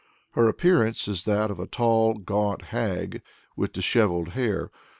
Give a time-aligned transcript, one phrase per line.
[0.31, 3.21] Her appearance is that of a tall, gaunt hag,
[3.55, 4.71] with dishevelled hair.